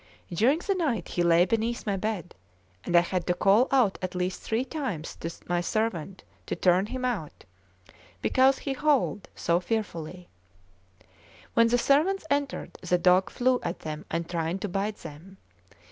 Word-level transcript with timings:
During 0.33 0.57
the 0.65 0.73
night 0.73 1.09
he 1.09 1.21
lay 1.21 1.45
beneath 1.45 1.85
my 1.85 1.95
bed, 1.95 2.33
and 2.83 2.95
I 2.95 3.01
had 3.01 3.27
to 3.27 3.35
call 3.35 3.67
out 3.69 3.99
at 4.01 4.15
least 4.15 4.41
three 4.41 4.65
times 4.65 5.15
to 5.17 5.29
my 5.47 5.61
servant 5.61 6.23
to 6.47 6.55
turn 6.55 6.87
him 6.87 7.05
out, 7.05 7.45
because 8.19 8.57
he 8.57 8.73
howled 8.73 9.27
so 9.35 9.59
fearfully. 9.59 10.27
When 11.53 11.67
the 11.67 11.77
servants 11.77 12.25
entered, 12.31 12.79
the 12.81 12.97
dog 12.97 13.29
flew 13.29 13.59
at 13.61 13.81
them 13.81 14.05
and 14.09 14.27
tried 14.27 14.59
to 14.61 14.67
bite 14.69 14.97
them. 14.97 15.37